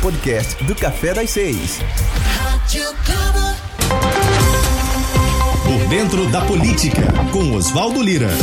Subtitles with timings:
[0.00, 1.80] podcast do Café das Seis.
[5.64, 8.28] Por dentro da política, com Oswaldo Lira.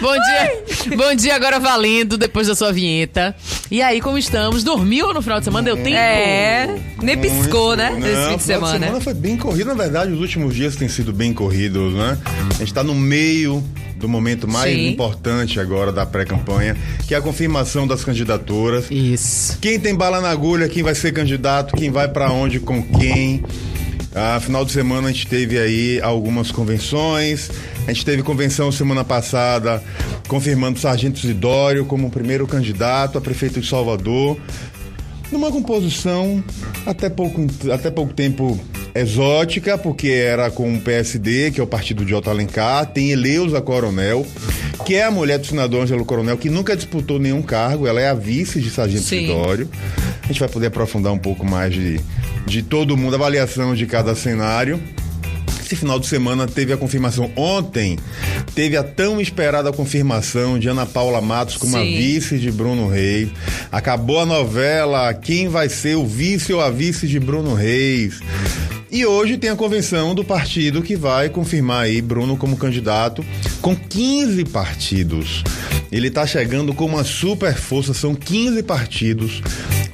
[0.00, 0.96] Bom dia.
[0.96, 3.34] Bom dia agora valendo, depois da sua vinheta.
[3.70, 4.62] E aí, como estamos?
[4.62, 5.64] Dormiu no final de semana?
[5.64, 5.96] Deu tempo?
[5.96, 7.96] É, nem piscou, né?
[7.98, 8.78] Não, Esse fim de semana.
[8.78, 12.16] semana foi bem corrido, na verdade, os últimos dias têm sido bem corridos, né?
[12.50, 13.62] A gente está no meio
[14.04, 14.88] do momento mais Sim.
[14.88, 16.76] importante agora da pré-campanha,
[17.08, 18.90] que é a confirmação das candidaturas.
[18.90, 19.58] Isso.
[19.62, 23.42] Quem tem bala na agulha, quem vai ser candidato, quem vai para onde, com quem.
[24.14, 27.50] Ah, final de semana a gente teve aí algumas convenções.
[27.86, 29.82] A gente teve convenção semana passada
[30.28, 34.38] confirmando o Sargento Isidório como o primeiro candidato a prefeito de Salvador.
[35.34, 36.44] Numa composição
[36.86, 38.56] até pouco, até pouco tempo
[38.94, 43.60] exótica, porque era com o PSD, que é o partido de Otto Alencar, tem Eleusa
[43.60, 44.24] Coronel,
[44.86, 48.08] que é a mulher do senador Ângelo Coronel, que nunca disputou nenhum cargo, ela é
[48.08, 49.12] a vice de Sargento.
[49.12, 49.68] Isidório.
[50.22, 52.00] A gente vai poder aprofundar um pouco mais de,
[52.46, 54.80] de todo mundo, avaliação de cada cenário.
[55.64, 57.32] Esse final de semana teve a confirmação.
[57.34, 57.98] Ontem
[58.54, 61.96] teve a tão esperada confirmação de Ana Paula Matos como a Sim.
[61.96, 63.30] vice de Bruno Reis.
[63.72, 68.20] Acabou a novela Quem vai ser o vice ou a vice de Bruno Reis.
[68.90, 73.24] E hoje tem a convenção do partido que vai confirmar aí Bruno como candidato
[73.62, 75.42] com 15 partidos.
[75.90, 79.42] Ele está chegando com uma super força, são 15 partidos.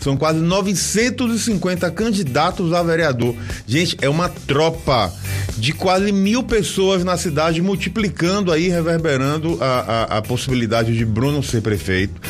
[0.00, 3.34] São quase 950 candidatos a vereador.
[3.66, 5.12] Gente, é uma tropa
[5.56, 11.42] de quase mil pessoas na cidade, multiplicando aí, reverberando a, a, a possibilidade de Bruno
[11.42, 12.20] ser prefeito.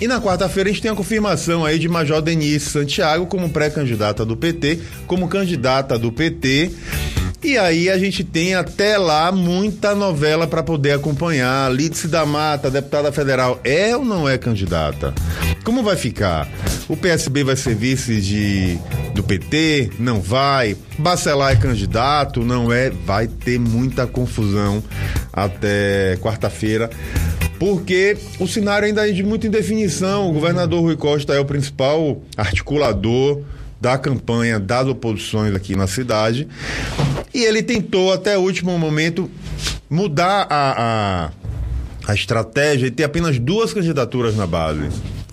[0.00, 4.24] E na quarta-feira a gente tem a confirmação aí de Major Denise Santiago como pré-candidata
[4.24, 6.70] do PT, como candidata do PT.
[7.42, 11.72] E aí a gente tem até lá muita novela para poder acompanhar.
[11.72, 15.14] Lídice da Mata, deputada federal, é ou não é candidata?
[15.62, 16.48] Como vai ficar?
[16.88, 18.76] O PSB vai ser vice de,
[19.14, 19.90] do PT?
[20.00, 20.76] Não vai.
[20.98, 22.44] Bacelar é candidato?
[22.44, 22.90] Não é.
[22.90, 24.82] Vai ter muita confusão
[25.32, 26.90] até quarta-feira.
[27.56, 30.28] Porque o cenário ainda é de muita indefinição.
[30.28, 33.42] O governador Rui Costa é o principal articulador
[33.80, 36.48] da campanha das oposições aqui na cidade.
[37.32, 39.30] E ele tentou até o último momento
[39.88, 41.30] mudar a, a,
[42.06, 44.88] a estratégia e ter apenas duas candidaturas na base.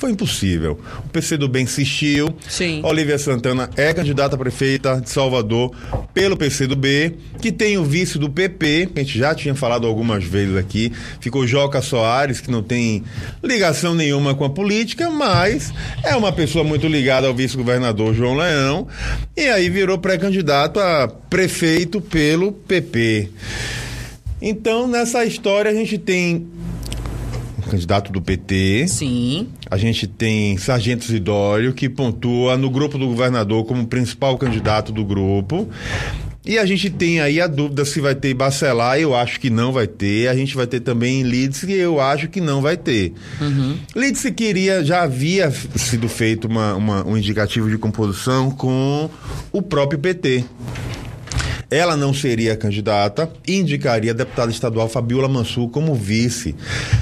[0.05, 0.79] Foi impossível.
[1.03, 2.31] O PCdoB insistiu.
[2.47, 2.79] Sim.
[2.83, 5.75] Olivia Santana é candidata a prefeita de Salvador
[6.13, 10.23] pelo PCdoB, que tem o vice do PP, que a gente já tinha falado algumas
[10.23, 10.93] vezes aqui.
[11.19, 13.03] Ficou Joca Soares, que não tem
[13.43, 15.73] ligação nenhuma com a política, mas
[16.03, 18.87] é uma pessoa muito ligada ao vice-governador João Leão.
[19.35, 23.31] E aí virou pré-candidato a prefeito pelo PP.
[24.39, 26.45] Então, nessa história, a gente tem
[27.70, 28.86] candidato do PT.
[28.88, 29.48] Sim.
[29.70, 35.03] A gente tem Sargento Isidório, que pontua no grupo do governador como principal candidato do
[35.06, 35.68] grupo.
[36.48, 39.72] E a gente tem aí a dúvida se vai ter Bacelar, eu acho que não
[39.74, 40.28] vai ter.
[40.28, 43.14] A gente vai ter também Lídice, eu acho que não vai ter.
[43.42, 43.76] Uhum.
[43.96, 49.09] Lídice queria, já havia sido feito uma, uma- um indicativo de composição com
[49.52, 50.46] o próprio PT.
[51.75, 56.56] Ela não seria candidata e indicaria a deputada estadual Fabiola Mansur como vice.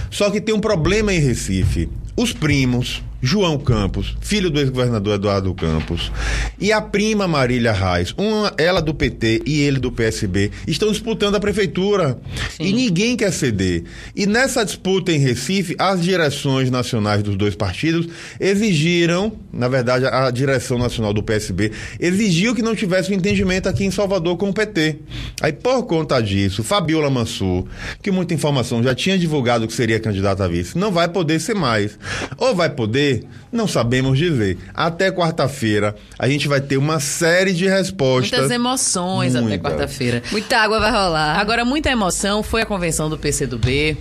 [0.09, 1.88] Só que tem um problema em Recife.
[2.17, 6.11] Os primos, João Campos, filho do ex-governador Eduardo Campos,
[6.59, 11.35] e a prima Marília Reis, uma, ela do PT e ele do PSB, estão disputando
[11.35, 12.19] a prefeitura.
[12.59, 13.83] E ninguém quer ceder.
[14.13, 18.07] E nessa disputa em Recife, as direções nacionais dos dois partidos
[18.39, 23.85] exigiram, na verdade, a direção nacional do PSB exigiu que não tivesse um entendimento aqui
[23.85, 24.97] em Salvador com o PT.
[25.41, 27.66] Aí, por conta disso, Fabiola Mansur,
[28.01, 31.53] que muita informação já tinha divulgado que seria candidata a vice, não vai poder ser
[31.53, 31.97] mais.
[32.38, 33.12] Ou vai poder,
[33.51, 34.57] não sabemos dizer.
[34.74, 38.31] Até quarta-feira, a gente vai ter uma série de respostas.
[38.31, 39.69] Muitas emoções até Muita.
[39.69, 40.24] quarta-feira.
[40.31, 41.40] Muita água vai rolar.
[41.40, 43.97] Agora, muita emoção foi a convenção do PCdoB,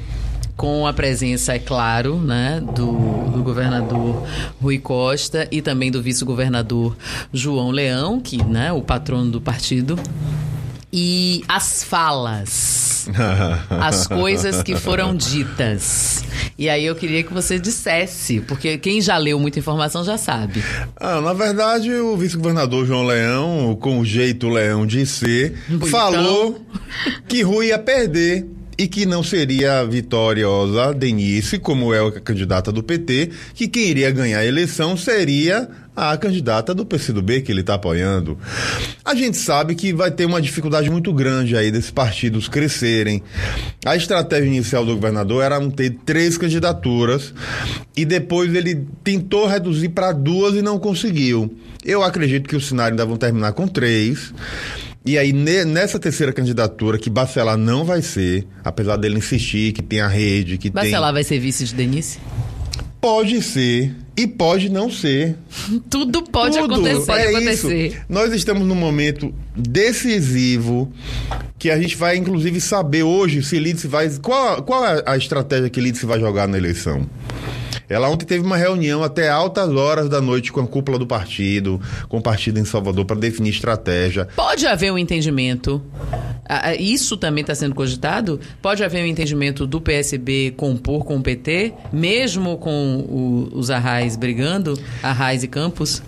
[0.56, 2.92] com a presença, é claro, né, do,
[3.30, 4.26] do governador
[4.60, 6.96] Rui Costa e também do vice-governador
[7.32, 9.98] João Leão, que, né, o patrono do partido.
[10.92, 13.08] E as falas,
[13.70, 16.22] as coisas que foram ditas.
[16.58, 20.62] E aí eu queria que você dissesse, porque quem já leu muita informação já sabe.
[20.96, 25.88] Ah, na verdade, o vice-governador João Leão, com o jeito Leão de ser, Bonitão.
[25.88, 26.66] falou
[27.26, 28.46] que Rui ia perder
[28.78, 34.10] e que não seria vitoriosa Denise, como é a candidata do PT, que quem iria
[34.10, 38.38] ganhar a eleição seria a candidata do PCdoB que ele está apoiando.
[39.04, 43.22] A gente sabe que vai ter uma dificuldade muito grande aí desses partidos crescerem.
[43.84, 47.34] A estratégia inicial do governador era ter três candidaturas
[47.94, 51.54] e depois ele tentou reduzir para duas e não conseguiu.
[51.84, 54.32] Eu acredito que o cenário ainda vão terminar com três.
[55.04, 60.00] E aí, nessa terceira candidatura, que Bacelar não vai ser, apesar dele insistir que tem
[60.00, 60.92] a rede, que Bacelar tem...
[60.92, 62.18] Bacelar vai ser vice de Denise?
[63.00, 65.36] Pode ser e pode não ser.
[65.90, 66.74] Tudo pode Tudo.
[66.74, 67.06] acontecer.
[67.06, 67.86] Pode é acontecer.
[67.88, 67.96] Isso.
[68.08, 70.92] Nós estamos num momento decisivo
[71.58, 74.08] que a gente vai, inclusive, saber hoje se Lídice vai.
[74.20, 77.04] Qual, qual é a estratégia que Lídice vai jogar na eleição?
[77.92, 81.80] Ela ontem teve uma reunião até altas horas da noite com a cúpula do partido,
[82.08, 84.26] com o partido em Salvador, para definir estratégia.
[84.34, 85.82] Pode haver um entendimento.
[86.78, 88.40] Isso também está sendo cogitado?
[88.60, 94.16] Pode haver um entendimento do PSB compor com o PT, mesmo com o, os Arrais
[94.16, 96.02] brigando, Arrais e Campos?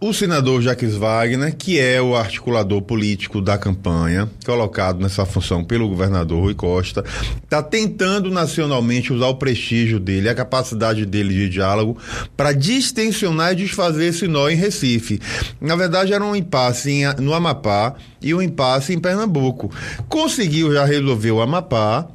[0.00, 5.88] O senador Jacques Wagner, que é o articulador político da campanha, colocado nessa função pelo
[5.88, 7.04] governador Rui Costa,
[7.42, 11.98] está tentando nacionalmente usar o prestígio dele, a capacidade dele de diálogo,
[12.36, 15.20] para distensionar e desfazer esse nó em Recife.
[15.60, 19.68] Na verdade, era um impasse em, no Amapá e um impasse em Pernambuco.
[20.08, 22.06] Conseguiu já resolver o Amapá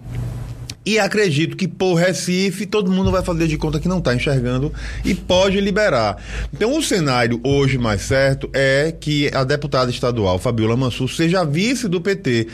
[0.85, 4.71] e acredito que por Recife todo mundo vai fazer de conta que não está enxergando
[5.03, 6.17] e pode liberar.
[6.53, 11.87] Então o cenário hoje mais certo é que a deputada estadual Fabiola Mansur seja vice
[11.87, 12.47] do PT,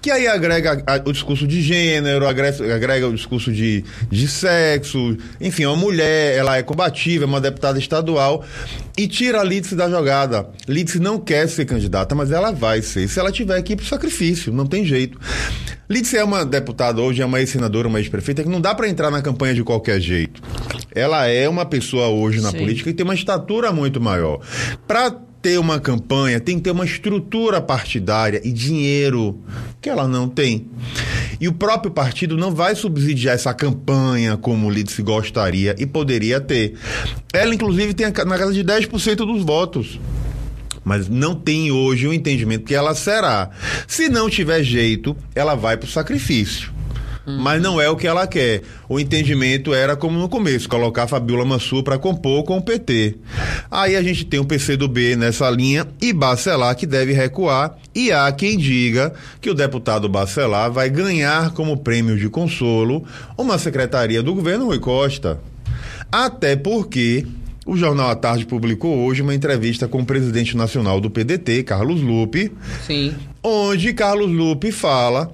[0.00, 5.64] que aí agrega o discurso de gênero, agrega, agrega o discurso de, de sexo, enfim,
[5.64, 8.44] é uma mulher, ela é combativa, é uma deputada estadual
[8.96, 10.48] e tira a Lídice da jogada.
[10.66, 13.84] Lídice não quer ser candidata, mas ela vai ser, se ela tiver que ir pro
[13.84, 15.18] sacrifício, não tem jeito.
[15.88, 19.10] Lídice é uma deputada hoje, é uma ex-senadora, uma ex-prefeita, que não dá para entrar
[19.10, 20.42] na campanha de qualquer jeito.
[20.94, 22.58] Ela é uma pessoa hoje na Sim.
[22.58, 24.40] política que tem uma estatura muito maior.
[24.86, 25.14] Para
[25.46, 29.38] ter uma campanha, tem que ter uma estrutura partidária e dinheiro
[29.80, 30.66] que ela não tem.
[31.40, 36.40] E o próprio partido não vai subsidiar essa campanha como o Lídice gostaria e poderia
[36.40, 36.74] ter.
[37.32, 40.00] Ela, inclusive, tem na casa de 10% dos votos
[40.84, 43.50] mas não tem hoje o entendimento que ela será.
[43.88, 46.72] Se não tiver jeito, ela vai para o sacrifício.
[47.26, 47.38] Hum.
[47.40, 48.62] Mas não é o que ela quer.
[48.88, 53.16] O entendimento era como no começo, colocar a Fabiola Mansur para compor com o PT.
[53.70, 57.76] Aí a gente tem o PCdoB nessa linha e Bacelar que deve recuar.
[57.94, 63.04] E há quem diga que o deputado Bacelar vai ganhar como prêmio de consolo
[63.36, 65.40] uma secretaria do governo Rui Costa.
[66.12, 67.26] Até porque
[67.66, 72.00] o Jornal à Tarde publicou hoje uma entrevista com o presidente nacional do PDT, Carlos
[72.00, 72.52] Lupe.
[72.86, 73.12] Sim.
[73.42, 75.32] Onde Carlos Lupe fala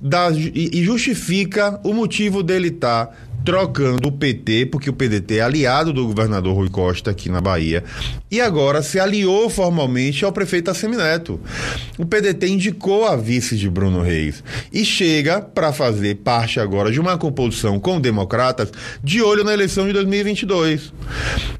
[0.00, 3.12] da, e, e justifica o motivo dele estar tá
[3.44, 7.82] trocando o PT, porque o PDT é aliado do governador Rui Costa aqui na Bahia,
[8.30, 11.40] e agora se aliou formalmente ao prefeito Assemineto.
[11.98, 14.42] O PDT indicou a vice de Bruno Reis
[14.72, 18.70] e chega para fazer parte agora de uma composição com democratas
[19.02, 20.92] de olho na eleição de 2022,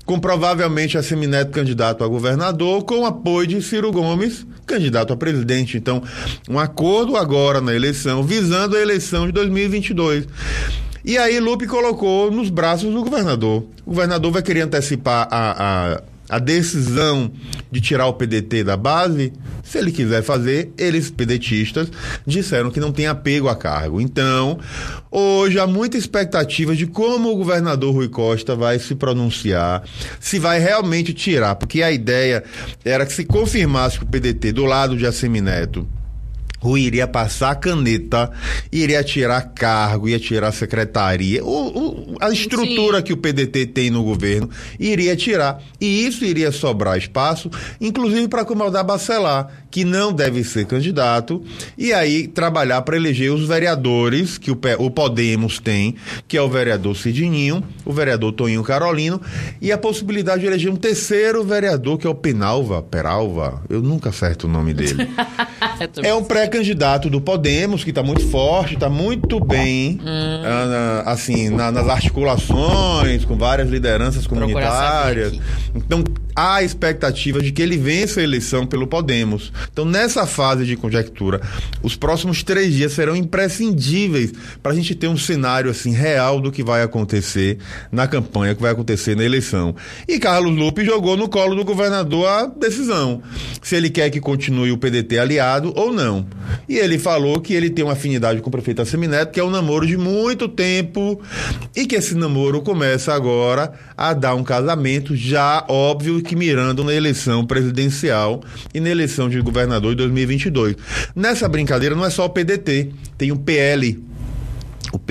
[0.05, 5.77] com provavelmente Assemineto candidato a governador, com apoio de Ciro Gomes, candidato a presidente.
[5.77, 6.03] Então,
[6.49, 10.27] um acordo agora na eleição visando a eleição de 2022.
[11.05, 13.65] E aí Lupe colocou nos braços do governador.
[13.87, 17.31] O governador vai querer antecipar a, a, a decisão
[17.71, 19.33] de tirar o PDT da base.
[19.65, 21.89] Se ele quiser fazer, eles, pedetistas,
[22.27, 24.01] disseram que não tem apego a cargo.
[24.01, 24.59] Então,
[25.11, 29.83] hoje há muita expectativa de como o governador Rui Costa vai se pronunciar,
[30.19, 32.45] se vai realmente tirar, porque a ideia
[32.85, 35.87] era que se confirmasse que o PDT do lado de Assemineto
[36.61, 38.31] Rui iria passar a caneta,
[38.71, 43.03] iria tirar cargo, ia tirar secretaria, o, o, a estrutura Sim.
[43.05, 44.49] que o PDT tem no governo,
[44.79, 45.63] iria tirar.
[45.81, 47.51] E isso iria sobrar espaço,
[47.81, 51.43] inclusive para acomodar Bacelar, que não deve ser candidato,
[51.79, 55.95] e aí trabalhar para eleger os vereadores que o, o Podemos tem,
[56.27, 59.21] que é o vereador Cidinho, o vereador Toninho Carolino,
[59.61, 64.11] e a possibilidade de eleger um terceiro vereador, que é o Penalva, Peralva, eu nunca
[64.11, 65.09] acerto o nome dele.
[66.03, 71.03] é um pré-candidato do Podemos, que está muito forte, está muito bem, hum.
[71.07, 75.39] assim, na, nas articulações, com várias lideranças comunitárias.
[75.75, 76.03] Então,
[76.35, 79.53] há a expectativa de que ele vença a eleição pelo Podemos.
[79.73, 81.41] Então, nessa fase de conjectura,
[81.83, 86.51] os próximos três dias serão imprescindíveis para a gente ter um cenário assim real do
[86.51, 87.59] que vai acontecer
[87.93, 89.75] na campanha, que vai acontecer na eleição.
[90.09, 93.23] E Carlos Lupe jogou no colo do governador a decisão
[93.63, 96.27] se ele quer que continue o PDT aliado ou não.
[96.71, 99.51] E ele falou que ele tem uma afinidade com o prefeito Assemineto, que é um
[99.51, 101.21] namoro de muito tempo
[101.75, 106.95] e que esse namoro começa agora a dar um casamento já óbvio que mirando na
[106.95, 108.41] eleição presidencial
[108.73, 110.77] e na eleição de governador de 2022.
[111.13, 114.01] Nessa brincadeira não é só o PDT, tem o PL,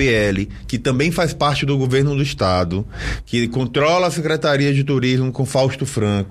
[0.00, 2.86] PL, que também faz parte do governo do estado,
[3.26, 6.30] que controla a Secretaria de Turismo com Fausto Franco.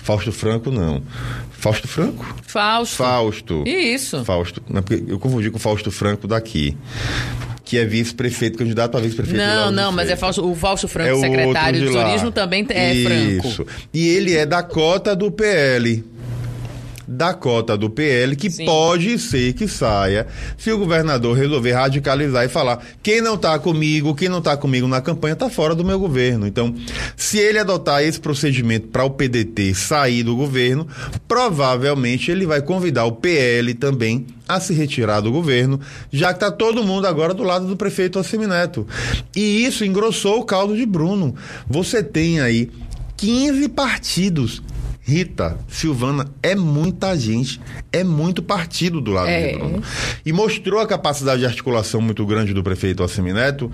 [0.00, 1.00] Fausto Franco não.
[1.52, 2.26] Fausto Franco?
[2.42, 2.96] Fausto.
[2.96, 3.64] Fausto.
[3.64, 4.24] Isso.
[4.24, 4.60] Fausto.
[4.68, 6.76] Não, porque eu confundi com o Fausto Franco daqui.
[7.64, 9.38] Que é vice-prefeito, candidato a vice-prefeito.
[9.38, 10.16] Não, não, mas é.
[10.16, 13.52] Fausto, o Fausto Franco, É o secretário de turismo, também é Isso.
[13.52, 13.70] Franco.
[13.92, 16.04] E ele é da cota do PL.
[17.06, 18.64] Da cota do PL, que Sim.
[18.64, 20.26] pode ser que saia
[20.58, 24.88] se o governador resolver radicalizar e falar: quem não tá comigo, quem não tá comigo
[24.88, 26.46] na campanha, tá fora do meu governo.
[26.46, 26.74] Então,
[27.16, 30.86] se ele adotar esse procedimento para o PDT sair do governo,
[31.28, 35.80] provavelmente ele vai convidar o PL também a se retirar do governo,
[36.12, 38.86] já que está todo mundo agora do lado do prefeito Assemineto.
[39.34, 41.34] E isso engrossou o caldo de Bruno.
[41.68, 42.70] Você tem aí
[43.16, 44.62] 15 partidos.
[45.06, 47.60] Rita, Silvana, é muita gente,
[47.92, 49.52] é muito partido do lado É.
[49.52, 49.80] de Bruno.
[50.24, 53.70] E mostrou a capacidade de articulação muito grande do prefeito Assemineto,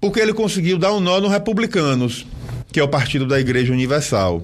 [0.00, 2.26] porque ele conseguiu dar um nó no Republicanos,
[2.72, 4.42] que é o partido da Igreja Universal.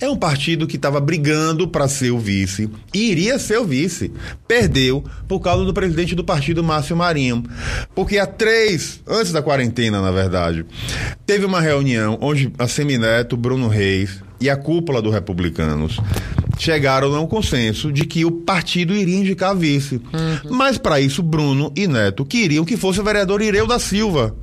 [0.00, 4.10] É um partido que estava brigando para ser o vice e iria ser o vice.
[4.48, 7.44] Perdeu por causa do presidente do partido, Márcio Marinho.
[7.94, 10.64] Porque há três, antes da quarentena, na verdade,
[11.26, 15.98] teve uma reunião onde a Semineto, Bruno Reis e a cúpula do Republicanos
[16.58, 20.00] chegaram a um consenso de que o partido iria indicar vice.
[20.48, 24.34] Mas para isso, Bruno e Neto queriam que fosse o vereador Ireu da Silva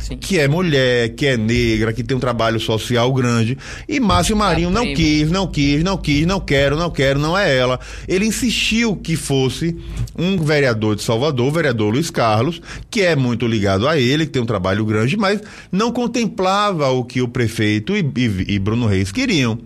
[0.00, 0.16] Sim.
[0.16, 3.56] que é mulher, que é negra, que tem um trabalho social grande.
[3.88, 7.56] E Márcio Marinho não quis, não quis, não quis, não quero, não quero, não é
[7.56, 7.78] ela.
[8.08, 9.76] Ele insistiu que fosse
[10.18, 14.32] um vereador de Salvador, o vereador Luiz Carlos, que é muito ligado a ele, que
[14.32, 15.40] tem um trabalho grande, mas
[15.70, 19.58] não contemplava o que o prefeito e, e- e Bruno Reis queriam.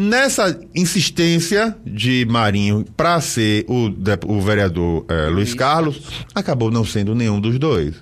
[0.00, 3.90] Nessa insistência de Marinho para ser o,
[4.28, 6.00] o vereador eh, Luiz Carlos,
[6.32, 7.96] acabou não sendo nenhum dos dois.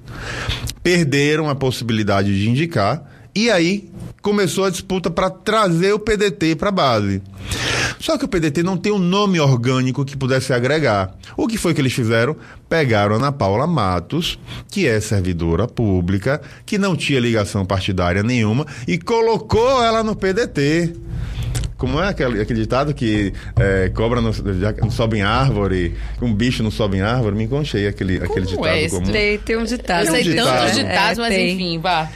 [0.82, 3.02] Perderam a possibilidade de indicar
[3.34, 3.88] e aí
[4.20, 7.22] começou a disputa para trazer o PDT para a base.
[7.98, 11.14] Só que o PDT não tem um nome orgânico que pudesse agregar.
[11.34, 12.36] O que foi que eles fizeram?
[12.68, 14.38] Pegaram a Ana Paula Matos,
[14.70, 20.94] que é servidora pública, que não tinha ligação partidária nenhuma, e colocou ela no PDT.
[21.76, 26.32] Como é aquele, aquele ditado que é, cobra não, já não sobe em árvore, um
[26.32, 27.36] bicho não sobe em árvore?
[27.36, 29.12] Me enconchei aquele, aquele ditado é esse comum.
[29.12, 30.06] Tem, tem um ditado.
[30.06, 30.58] Eu sei um ditado.
[30.58, 31.52] tantos ditados, É, mas tem.
[31.54, 32.10] enfim, vá.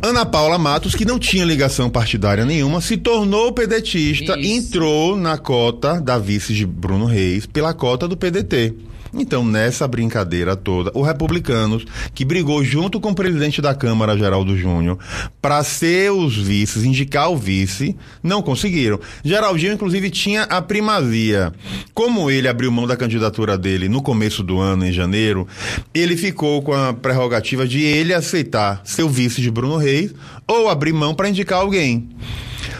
[0.00, 4.68] Ana Paula Matos, que não tinha ligação partidária nenhuma, se tornou pedetista e Isso.
[4.68, 8.74] entrou na cota da vice de Bruno Reis pela cota do PDT.
[9.12, 11.84] Então, nessa brincadeira toda, o Republicanos,
[12.14, 14.98] que brigou junto com o presidente da Câmara, Geraldo Júnior,
[15.40, 19.00] para ser os vices, indicar o vice, não conseguiram.
[19.24, 21.52] Geraldinho, inclusive, tinha a primazia.
[21.94, 25.46] Como ele abriu mão da candidatura dele no começo do ano, em janeiro,
[25.94, 30.14] ele ficou com a prerrogativa de ele aceitar ser o vice de Bruno Reis
[30.46, 32.08] ou abrir mão para indicar alguém.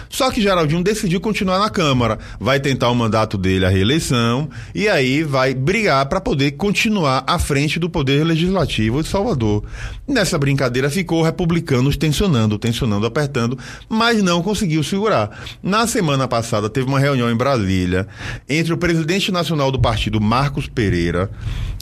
[0.09, 4.88] Só que Geraldinho decidiu continuar na Câmara, vai tentar o mandato dele, a reeleição, e
[4.88, 9.64] aí vai brigar para poder continuar à frente do Poder Legislativo de Salvador.
[10.07, 15.30] Nessa brincadeira ficou republicanos tensionando, tensionando, apertando, mas não conseguiu segurar.
[15.62, 18.07] Na semana passada teve uma reunião em Brasília
[18.49, 21.30] entre o presidente nacional do partido, Marcos Pereira,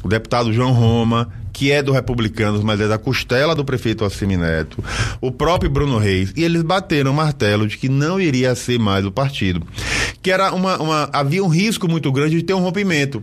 [0.03, 4.85] o deputado João Roma, que é do Republicanos, mas é da costela do prefeito Assemineto,
[5.23, 9.07] o próprio Bruno Reis, e eles bateram o martelo de que não iria ser mais
[9.07, 9.67] o partido.
[10.21, 11.09] Que era uma, uma.
[11.11, 13.23] Havia um risco muito grande de ter um rompimento.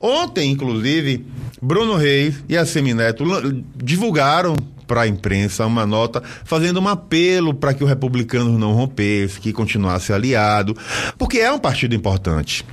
[0.00, 1.26] Ontem, inclusive,
[1.60, 7.74] Bruno Reis e Assemineto lan- divulgaram para a imprensa uma nota fazendo um apelo para
[7.74, 10.74] que o Republicanos não rompesse, que continuasse aliado,
[11.18, 12.64] porque é um partido importante.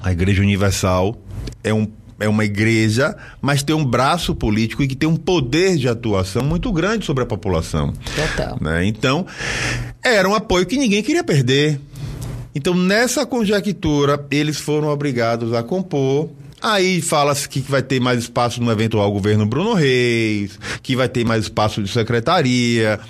[0.00, 1.20] A Igreja Universal
[1.62, 1.86] é um
[2.22, 6.44] é uma igreja, mas tem um braço político e que tem um poder de atuação
[6.44, 7.92] muito grande sobre a população.
[8.14, 8.58] Total.
[8.60, 8.84] né?
[8.86, 9.26] Então,
[10.02, 11.80] era um apoio que ninguém queria perder.
[12.54, 16.28] Então, nessa conjectura, eles foram obrigados a compor.
[16.62, 21.24] Aí fala-se que vai ter mais espaço no eventual governo Bruno Reis, que vai ter
[21.24, 23.00] mais espaço de secretaria,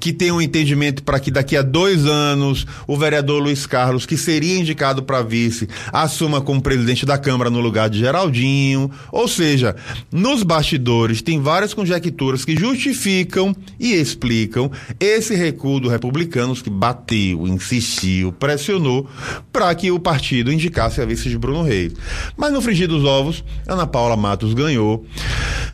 [0.00, 4.16] que tem um entendimento para que daqui a dois anos o vereador Luiz Carlos, que
[4.16, 8.90] seria indicado para vice, assuma como presidente da Câmara no lugar de Geraldinho.
[9.12, 9.76] Ou seja,
[10.10, 17.46] nos bastidores tem várias conjecturas que justificam e explicam esse recuo do republicanos que bateu,
[17.46, 19.06] insistiu, pressionou
[19.52, 21.92] para que o partido indicasse a vice de Bruno Reis.
[22.34, 25.04] Mas no frigir dos ovos, Ana Paula Matos ganhou.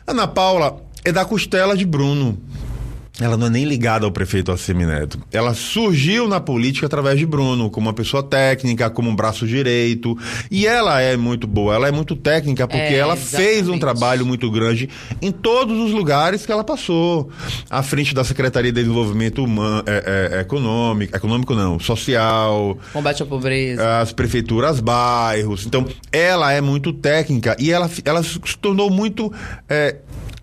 [0.07, 2.37] Ana Paula é da costela de Bruno.
[3.21, 5.19] Ela não é nem ligada ao prefeito Assemineto.
[5.31, 10.17] Ela surgiu na política através de Bruno, como uma pessoa técnica, como um braço direito.
[10.49, 14.25] E ela é muito boa, ela é muito técnica, porque É, ela fez um trabalho
[14.25, 14.89] muito grande
[15.21, 17.29] em todos os lugares que ela passou.
[17.69, 23.25] À frente da Secretaria de Desenvolvimento Humano, é, é, Econômico, econômico não, social, Combate à
[23.25, 23.99] pobreza.
[23.99, 25.65] as prefeituras, bairros.
[25.65, 29.31] Então, ela é muito técnica e ela, ela se tornou muito.
[29.69, 29.97] é,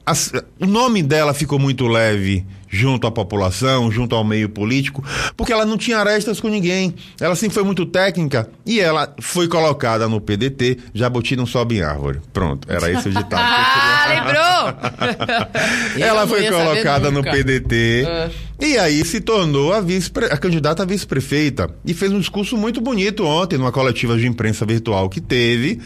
[0.07, 5.05] as- o nome dela ficou muito leve junto à população, junto ao meio político,
[5.37, 6.95] porque ela não tinha arestas com ninguém.
[7.21, 10.79] Ela sempre foi muito técnica e ela foi colocada no PDT.
[10.93, 12.21] Jabuti não sobe em árvore.
[12.33, 13.39] Pronto, era esse o ditado.
[13.89, 15.99] Ah, lembrou?
[16.05, 17.23] Ela foi colocada no.
[17.23, 18.31] PDT É.
[18.61, 22.81] e aí se tornou a, vice a candidata a vice-prefeita e fez um discurso muito
[22.81, 25.81] bonito ontem numa coletiva de imprensa virtual que teve.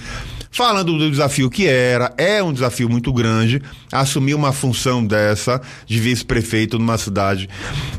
[0.54, 5.98] Falando do desafio que era, é um desafio muito grande assumir uma função dessa de
[5.98, 7.48] vice-prefeito numa cidade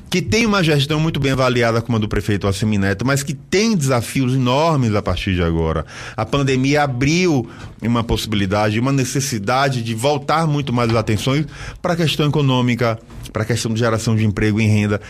[0.08, 3.34] que tem uma gestão muito bem avaliada como a do prefeito Assemi Neto, mas que
[3.34, 5.84] tem desafios enormes a partir de agora.
[6.16, 7.50] A pandemia abriu
[7.82, 11.48] uma possibilidade, uma necessidade de voltar muito mais as atenções
[11.82, 13.00] para a questão econômica,
[13.34, 15.02] para a questão de geração de emprego e renda.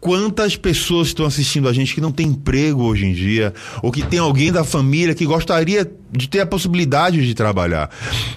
[0.00, 4.02] Quantas pessoas estão assistindo a gente que não tem emprego hoje em dia, ou que
[4.02, 7.88] tem alguém da família que gostaria de ter a possibilidade de trabalhar?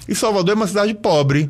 [0.08, 1.50] E Salvador é uma cidade pobre.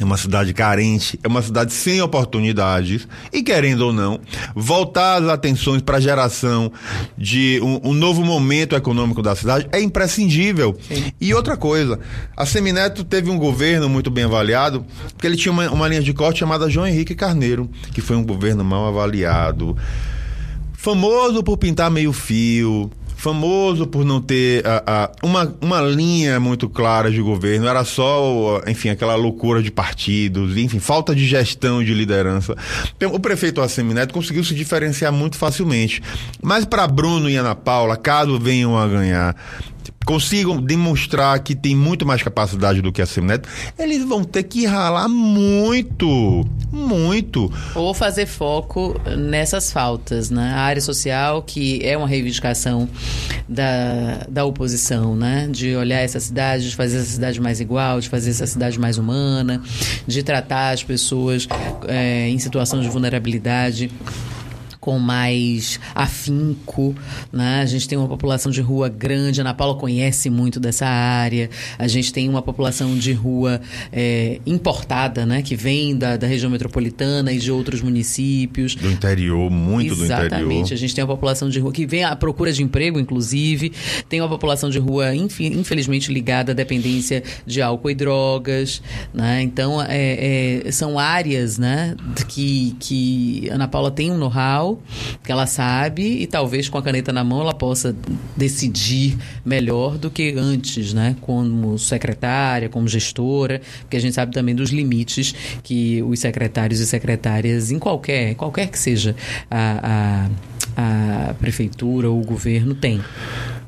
[0.00, 4.18] É uma cidade carente, é uma cidade sem oportunidades e, querendo ou não,
[4.54, 6.72] voltar as atenções para a geração
[7.16, 10.76] de um, um novo momento econômico da cidade é imprescindível.
[11.20, 12.00] E outra coisa,
[12.36, 16.12] a Semineto teve um governo muito bem avaliado, porque ele tinha uma, uma linha de
[16.12, 19.76] corte chamada João Henrique Carneiro, que foi um governo mal avaliado,
[20.72, 22.90] famoso por pintar meio fio,
[23.24, 28.60] famoso por não ter ah, ah, uma, uma linha muito clara de governo, era só,
[28.66, 32.54] enfim, aquela loucura de partidos, enfim, falta de gestão de liderança.
[32.94, 36.02] Então, o prefeito Assemi Neto conseguiu se diferenciar muito facilmente.
[36.42, 39.34] Mas para Bruno e Ana Paula, caso venham a ganhar,
[40.04, 44.66] consigam demonstrar que tem muito mais capacidade do que a Semineto, eles vão ter que
[44.66, 47.52] ralar muito, muito.
[47.74, 50.52] Ou fazer foco nessas faltas, né?
[50.54, 52.88] A área social, que é uma reivindicação
[53.48, 55.48] da, da oposição, né?
[55.50, 58.98] De olhar essa cidade, de fazer essa cidade mais igual, de fazer essa cidade mais
[58.98, 59.62] humana,
[60.06, 61.48] de tratar as pessoas
[61.88, 63.90] é, em situação de vulnerabilidade
[64.84, 66.94] com mais afinco,
[67.32, 67.62] né?
[67.62, 71.48] A gente tem uma população de rua grande, a Ana Paula conhece muito dessa área,
[71.78, 75.40] a gente tem uma população de rua é, importada, né?
[75.40, 78.74] Que vem da, da região metropolitana e de outros municípios.
[78.74, 80.26] Do interior, muito do interior.
[80.26, 80.74] Exatamente.
[80.74, 83.72] A gente tem uma população de rua que vem à procura de emprego, inclusive.
[84.06, 88.82] Tem uma população de rua, infelizmente, ligada à dependência de álcool e drogas.
[89.14, 89.40] Né?
[89.40, 91.96] Então, é- é- são áreas né,
[92.28, 94.73] que, que Ana Paula tem um know-how,
[95.22, 97.94] que ela sabe, e talvez com a caneta na mão ela possa
[98.36, 101.16] decidir melhor do que antes, né?
[101.20, 106.86] como secretária, como gestora, porque a gente sabe também dos limites que os secretários e
[106.86, 109.16] secretárias, em qualquer, qualquer que seja
[109.50, 110.28] a,
[110.76, 113.00] a, a prefeitura ou o governo, tem.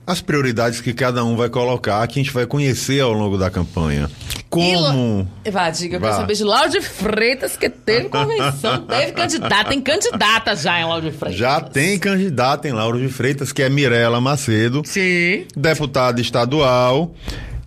[0.07, 3.51] As prioridades que cada um vai colocar, que a gente vai conhecer ao longo da
[3.51, 4.09] campanha.
[4.49, 5.29] Como.
[5.51, 9.81] Vá, diga, eu quero saber de Lauro de Freitas, que teve convenção, teve candidata, tem
[9.81, 11.39] candidata já em Lauro de Freitas.
[11.39, 15.45] Já tem candidata em Lauro de Freitas, que é Mirela Macedo, Sim.
[15.57, 17.13] deputada estadual,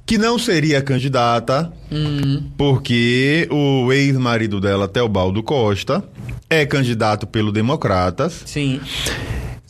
[0.06, 1.72] que não seria candidata,
[2.58, 6.04] porque o ex-marido dela, Teobaldo Costa,
[6.50, 8.42] é candidato pelo Democratas.
[8.46, 8.82] Sim.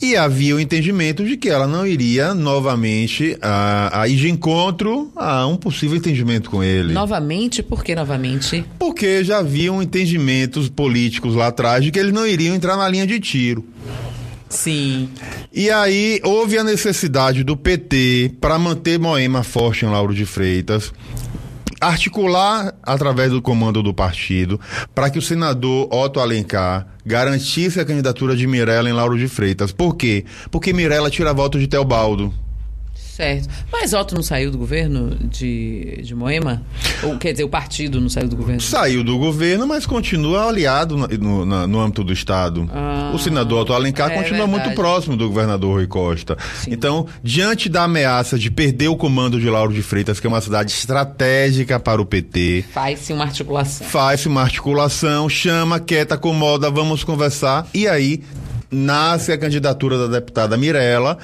[0.00, 5.12] E havia o entendimento de que ela não iria novamente a, a ir de encontro
[5.14, 6.92] a um possível entendimento com ele.
[6.92, 8.64] Novamente, por que novamente?
[8.78, 13.06] Porque já haviam entendimentos políticos lá atrás de que eles não iriam entrar na linha
[13.06, 13.62] de tiro.
[14.48, 15.08] Sim.
[15.52, 20.92] E aí houve a necessidade do PT para manter Moema forte em Lauro de Freitas,
[21.80, 24.60] articular através do comando do partido
[24.94, 29.72] para que o senador Otto Alencar garantisse a candidatura de Mirella em Lauro de Freitas.
[29.72, 30.24] Por quê?
[30.50, 32.32] Porque Mirella tira voto de Teobaldo.
[33.20, 33.48] Certo.
[33.72, 36.62] Mas Otto não saiu do governo de, de Moema?
[37.02, 38.60] Ou quer dizer, o partido não saiu do governo?
[38.60, 42.68] Saiu do governo, mas continua aliado no, no, na- no âmbito do Estado.
[42.72, 46.36] Ah, o senador Otto Alencar é continua muito próximo do governador Rui Costa.
[46.54, 46.70] Sim.
[46.72, 50.40] Então, diante da ameaça de perder o comando de Lauro de Freitas, que é uma
[50.40, 53.86] cidade estratégica para o PT, Faz-se uma articulação.
[53.86, 57.66] faz uma articulação, chama, quieta, acomoda, vamos conversar.
[57.74, 58.22] E aí
[58.70, 61.18] nasce a candidatura da deputada Mirella,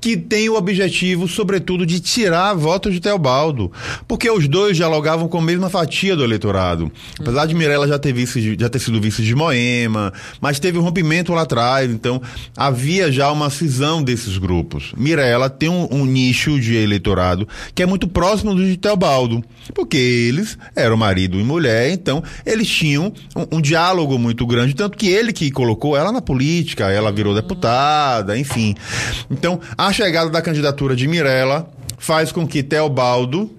[0.00, 3.70] que tem o objetivo, sobretudo, de tirar votos de Teobaldo.
[4.08, 6.90] Porque os dois dialogavam com a mesma fatia do eleitorado.
[7.18, 10.82] Apesar de Mirella já ter, vice já ter sido vice de Moema, mas teve um
[10.82, 12.20] rompimento lá atrás, então
[12.56, 14.92] havia já uma cisão desses grupos.
[14.96, 19.42] Mirella tem um, um nicho de eleitorado que é muito próximo do de Teobaldo,
[19.74, 24.96] porque eles eram marido e mulher, então eles tinham um, um diálogo muito grande, tanto
[24.96, 28.74] que ele que colocou ela na política, ela virou deputada, enfim.
[29.30, 33.50] Então, a chegada da candidatura de Mirella faz com que Teobaldo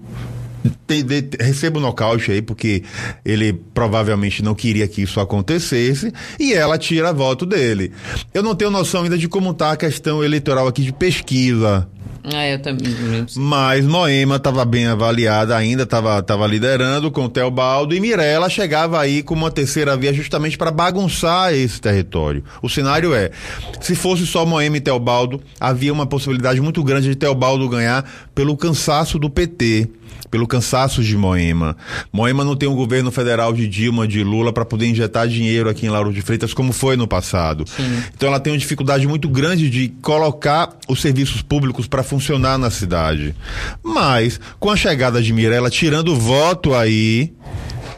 [0.86, 2.82] te- de- receba o nocaute aí, porque
[3.24, 7.92] ele provavelmente não queria que isso acontecesse, e ela tira voto dele.
[8.32, 11.88] Eu não tenho noção ainda de como está a questão eleitoral aqui de pesquisa.
[12.24, 12.94] Ah, eu também.
[13.36, 19.00] Mas Moema estava bem avaliada, ainda estava tava liderando com o Teobaldo, e Mirella chegava
[19.00, 22.44] aí com uma terceira via justamente para bagunçar esse território.
[22.62, 23.30] O cenário é:
[23.80, 28.56] se fosse só Moema e Teobaldo, havia uma possibilidade muito grande de Teobaldo ganhar pelo
[28.56, 29.88] cansaço do PT.
[30.30, 31.76] Pelo cansaço de Moema.
[32.10, 35.84] Moema não tem um governo federal de Dilma, de Lula, para poder injetar dinheiro aqui
[35.84, 37.64] em Lauro de Freitas, como foi no passado.
[38.14, 42.70] Então ela tem uma dificuldade muito grande de colocar os serviços públicos para funcionar na
[42.70, 43.34] cidade.
[43.82, 47.32] Mas, com a chegada de Mirella, tirando o voto aí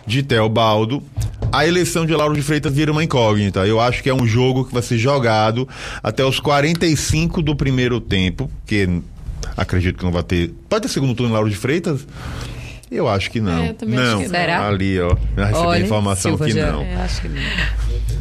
[0.07, 1.03] de Teobaldo,
[1.53, 3.64] a eleição de Lauro de Freitas vira uma incógnita.
[3.64, 5.68] Eu acho que é um jogo que vai ser jogado
[6.03, 8.88] até os 45 do primeiro tempo, que
[9.57, 10.52] acredito que não vai ter.
[10.68, 12.07] Pode ter segundo turno em Lauro de Freitas?
[12.90, 13.62] Eu acho que não.
[13.64, 14.22] É, eu também acho não.
[14.22, 14.28] que.
[14.28, 14.68] Será?
[14.68, 15.16] Ali, ó.
[15.37, 16.83] Já recebi a Olha, informação Silva que já- não.
[16.83, 17.42] É, acho que não.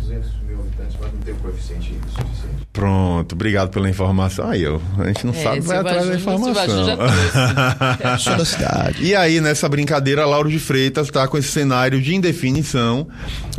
[0.01, 1.93] 200 mil habitantes, mas não tem o coeficiente.
[2.73, 4.49] Pronto, obrigado pela informação.
[4.49, 6.86] Aí, eu, a gente não É, sabe, vai atrás da informação.
[6.88, 8.23] Já trouxe.
[8.23, 9.03] Sou da cidade.
[9.05, 13.07] E aí, nessa brincadeira, Lauro de Freitas está com esse cenário de indefinição.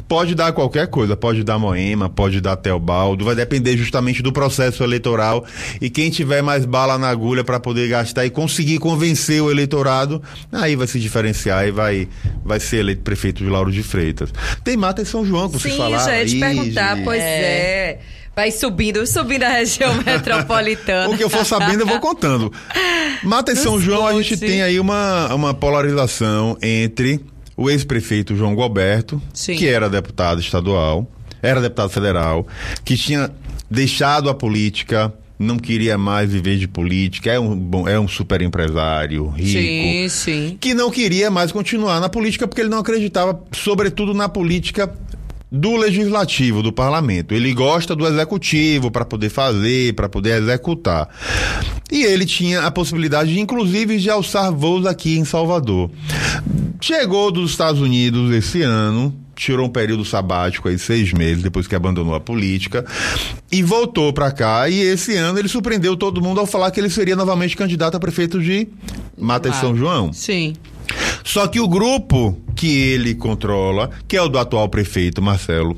[0.09, 4.83] Pode dar qualquer coisa, pode dar Moema, pode dar Teobaldo, vai depender justamente do processo
[4.83, 5.44] eleitoral.
[5.81, 10.20] E quem tiver mais bala na agulha para poder gastar e conseguir convencer o eleitorado,
[10.50, 12.09] aí vai se diferenciar e vai,
[12.44, 14.31] vai ser eleito prefeito de Lauro de Freitas.
[14.64, 16.05] Tem Mata em São João, que vocês Sim, falaram.
[16.05, 18.00] já ia te aí, perguntar, de- pois é.
[18.35, 21.09] Vai subindo, subindo a região metropolitana.
[21.09, 22.53] O que eu for sabendo, eu vou contando.
[23.23, 27.20] Mata em São João, a gente tem aí uma, uma polarização entre
[27.57, 29.55] o ex-prefeito João Gualberto, Sim.
[29.55, 31.09] que era deputado estadual,
[31.40, 32.47] era deputado federal,
[32.85, 33.31] que tinha
[33.70, 38.42] deixado a política, não queria mais viver de política, é um, bom, é um super
[38.42, 40.59] empresário, rico Sim, sim.
[40.61, 44.92] que não queria mais continuar na política porque ele não acreditava, sobretudo na política
[45.55, 47.33] do legislativo, do parlamento.
[47.33, 51.09] Ele gosta do executivo para poder fazer, para poder executar.
[51.93, 55.93] E ele tinha a possibilidade, de, inclusive, de alçar voos aqui em Salvador.
[56.81, 61.75] Chegou dos Estados Unidos esse ano, tirou um período sabático aí, seis meses, depois que
[61.77, 62.85] abandonou a política,
[63.51, 64.69] e voltou para cá.
[64.69, 68.01] E esse ano ele surpreendeu todo mundo ao falar que ele seria novamente candidato a
[68.01, 68.67] prefeito de
[69.17, 70.12] Mata de São João.
[70.12, 70.55] Sim.
[71.23, 75.77] Só que o grupo que ele controla, que é o do atual prefeito Marcelo,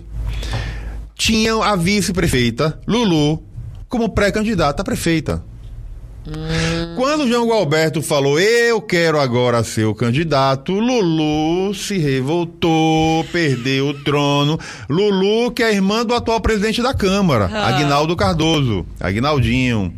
[1.16, 3.42] tinha a vice-prefeita Lulu
[3.88, 5.42] como pré-candidata a prefeita.
[6.94, 13.88] Quando o João Gualberto falou, eu quero agora ser o candidato, Lulu se revoltou, perdeu
[13.88, 14.57] o trono.
[14.88, 19.92] Lulu, que é irmã do atual presidente da Câmara, Agnaldo Cardoso, Agnaldinho.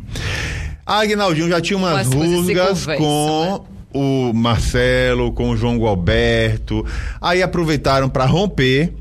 [0.83, 6.85] A Agnaldinho já tinha umas rusgas com o Marcelo, com o João Gualberto.
[7.21, 8.93] Aí aproveitaram para romper.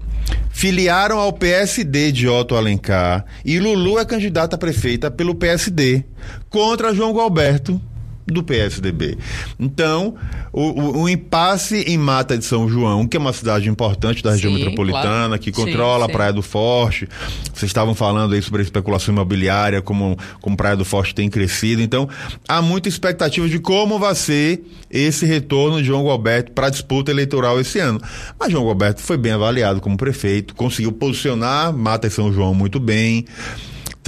[0.51, 6.05] Filiaram ao PSD de Otto Alencar e Lulu é candidata a prefeita pelo PSD
[6.51, 7.81] contra João Gualberto
[8.29, 9.17] do PSDB.
[9.59, 10.15] Então,
[10.53, 14.33] o, o- o impasse em Mata de São João, que é uma cidade importante da
[14.33, 15.39] região Sim, metropolitana, claro.
[15.39, 16.13] que Sim, controla a sim.
[16.13, 17.09] Praia do Forte.
[17.53, 21.83] Vocês estavam falando aí sobre a especulação imobiliária, como, como Praia do Forte tem crescido.
[21.83, 22.09] Então,
[22.49, 27.11] há muita expectativa de como vai ser esse retorno de João Gualberto para a disputa
[27.11, 28.01] eleitoral esse ano.
[28.39, 32.79] Mas João Gualberto foi bem avaliado como prefeito, conseguiu posicionar Mata e São João muito
[32.81, 33.25] bem.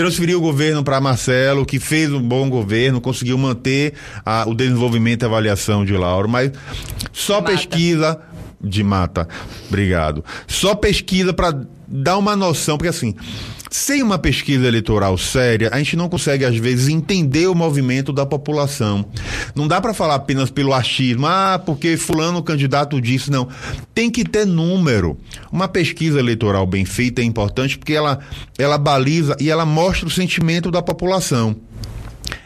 [0.01, 3.93] Transferiu o governo para Marcelo, que fez um bom governo, conseguiu manter
[4.25, 6.51] a- o desenvolvimento e avaliação de Lauro, mas
[7.13, 7.53] só Mata.
[7.53, 8.19] pesquisa
[8.62, 9.29] de mata.
[9.68, 10.25] Obrigado.
[10.46, 11.55] Só pesquisa para
[11.90, 13.16] dá uma noção, porque assim,
[13.68, 18.25] sem uma pesquisa eleitoral séria, a gente não consegue, às vezes, entender o movimento da
[18.25, 19.05] população.
[19.55, 23.49] Não dá para falar apenas pelo achismo, ah, porque fulano candidato disse, não.
[23.92, 25.18] Tem que ter número.
[25.51, 28.20] Uma pesquisa eleitoral bem feita é importante porque ela,
[28.57, 31.57] ela baliza e ela mostra o sentimento da população.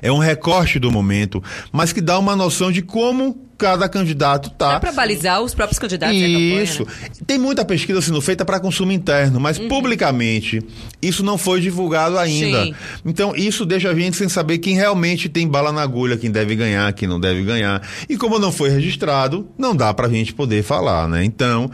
[0.00, 4.74] É um recorte do momento, mas que dá uma noção de como cada candidato tá.
[4.74, 6.84] Dá pra balizar os próprios candidatos da Isso.
[6.84, 7.08] campanha, né?
[7.26, 9.68] Tem muita pesquisa sendo feita para consumo interno, mas Uhum.
[9.68, 10.60] publicamente
[11.00, 12.64] isso não foi divulgado ainda.
[12.64, 12.74] Sim.
[13.06, 16.54] Então isso deixa a gente sem saber quem realmente tem bala na agulha, quem deve
[16.54, 17.80] ganhar, quem não deve ganhar.
[18.06, 21.24] E como não foi registrado, não dá pra gente poder falar, né?
[21.24, 21.70] Então,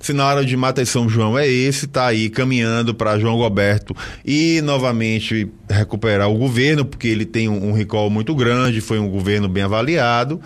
[0.00, 3.36] se na hora de Mata e São João é esse, tá aí caminhando para João
[3.36, 8.98] Roberto e novamente recuperar o governo, porque ele tem um, um recall muito grande, foi
[8.98, 10.40] um governo bem avaliado.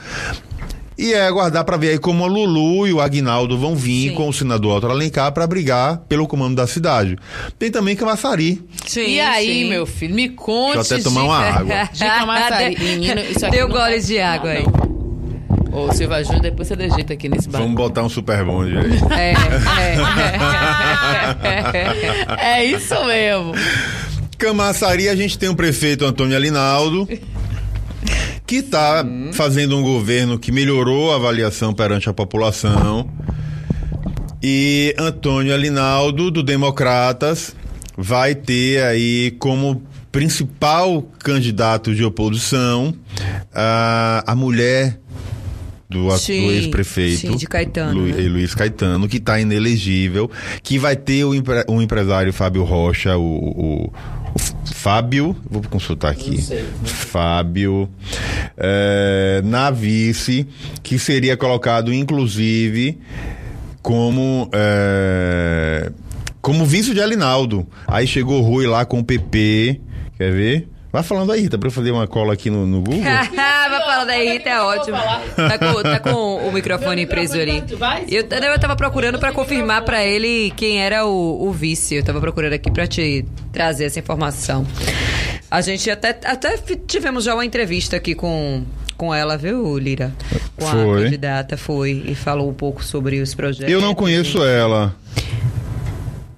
[0.99, 4.15] E é aguardar para ver aí como a Lulu e o Agnaldo vão vir Sim.
[4.17, 7.17] com o senador Alto Alencar para brigar pelo comando da cidade.
[7.57, 8.61] Tem também Camaçari.
[8.85, 9.69] Sim, e aí, sim.
[9.69, 10.75] meu filho, me conte.
[10.75, 11.89] Deixa eu até tomar uma água.
[11.95, 12.77] De Camaçari.
[12.83, 14.65] Menino, isso aqui Deu goles vai de água aí.
[14.65, 14.89] não.
[15.71, 17.61] Ô, Silva Júnior, depois você dejeita aqui nesse bar.
[17.61, 18.99] Vamos botar um super bonde aí.
[22.41, 23.53] É, É isso mesmo.
[24.37, 27.09] Camaçari, a gente tem o prefeito Antônio Alinaldo,
[28.49, 33.09] que está fazendo um governo que melhorou a avaliação perante a população.
[34.43, 37.55] E Antônio Alinaldo, do Democratas,
[37.97, 42.95] vai ter aí como principal candidato de oposição
[43.55, 44.99] a, a mulher
[45.91, 48.29] do, Sim, do ex-prefeito sim, de Caetano, Lu- né?
[48.29, 50.31] Luiz Caetano, que está inelegível,
[50.63, 53.93] que vai ter o, empre- o empresário Fábio Rocha, o, o-
[54.89, 56.31] Fábio, vou consultar aqui.
[56.31, 56.65] Não sei.
[56.83, 57.91] Fábio
[58.57, 60.49] é, na vice,
[60.83, 62.99] que seria colocado inclusive
[63.83, 65.93] como é,
[66.41, 67.67] como vice de Alinaldo.
[67.87, 69.79] Aí chegou o Rui lá com o PP,
[70.17, 70.69] quer ver?
[70.91, 73.03] Vai falando aí, tá pra eu fazer uma cola aqui no, no Google?
[73.99, 74.97] Falando aí, Rita, é ótimo.
[74.97, 77.65] Tá com, tá com o microfone preso ali.
[78.09, 81.97] Eu, eu tava procurando pra confirmar pra ele quem era o, o vice.
[81.97, 84.65] Eu tava procurando aqui pra te trazer essa informação.
[85.51, 86.57] A gente até, até
[86.87, 88.63] tivemos já uma entrevista aqui com,
[88.97, 90.13] com ela, viu, Lira?
[90.57, 91.03] Com a Foi.
[91.05, 92.05] candidata, foi.
[92.07, 93.73] E falou um pouco sobre os projetos.
[93.73, 94.95] Eu não conheço ela.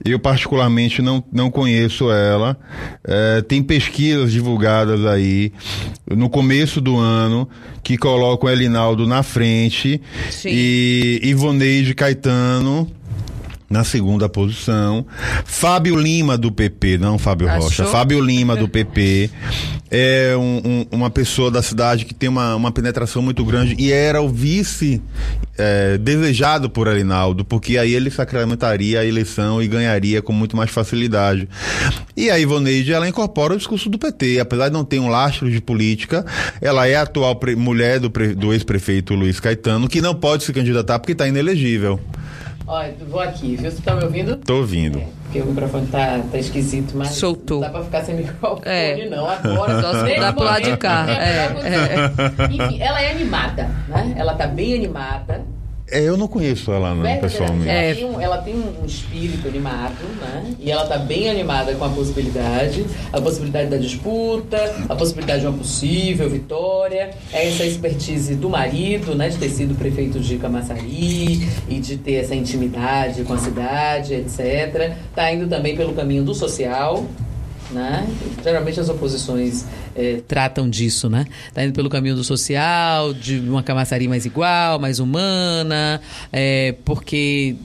[0.04, 2.56] Eu, particularmente, não, não conheço ela.
[3.04, 5.52] É, tem pesquisas divulgadas aí
[6.08, 7.48] no começo do ano
[7.82, 10.48] que colocam Elinaldo na frente Sim.
[10.52, 12.90] e Ivoneide Caetano
[13.70, 15.06] na segunda posição.
[15.44, 17.62] Fábio Lima do PP, não Fábio Achou?
[17.62, 17.84] Rocha.
[17.86, 19.30] Fábio Lima do PP
[19.88, 23.92] é um- um- uma pessoa da cidade que tem uma, uma penetração muito grande e
[23.92, 25.00] era o vice
[25.56, 30.70] é, desejado por Alinaldo, porque aí ele sacramentaria a eleição e ganharia com muito mais
[30.70, 31.48] facilidade.
[32.16, 35.48] E a Ivoneide, ela incorpora o discurso do PT, apesar de não ter um lastro
[35.50, 36.24] de política,
[36.60, 40.98] ela é a atual mulher do, do ex-prefeito Luiz Caetano, que não pode se candidatar
[40.98, 42.00] porque está inelegível.
[42.66, 43.70] Olha, vou aqui, viu?
[43.70, 44.36] Você tá me ouvindo?
[44.36, 45.02] Tô ouvindo.
[45.24, 47.10] Porque o microfone tá, tá esquisito, mas.
[47.10, 47.60] Soltou.
[47.60, 49.08] Não dá pra ficar sem microfone, É.
[49.08, 49.28] não.
[49.28, 49.80] Agora.
[49.80, 51.06] Só se mudar pro lado de cá.
[51.08, 52.66] é É, melhor condição.
[52.66, 54.14] Enfim, ela é animada, né?
[54.16, 55.42] Ela tá bem animada.
[55.90, 57.68] É, eu não conheço ela não, pessoalmente.
[57.68, 57.94] Ela, É.
[57.94, 60.54] tem um, ela tem um espírito animado, né?
[60.60, 64.56] E ela tá bem animada com a possibilidade, a possibilidade da disputa,
[64.88, 69.28] a possibilidade de uma possível vitória, essa expertise do marido, né?
[69.28, 74.92] De ter sido prefeito de Camaçari e de ter essa intimidade com a cidade, etc.
[75.14, 77.04] Tá indo também pelo caminho do social,
[77.70, 78.06] né?
[78.42, 81.26] Geralmente as oposições eh, tratam disso, né?
[81.52, 86.00] Tá indo pelo caminho do social, de uma camaçaria mais igual, mais humana,
[86.32, 87.56] é, porque,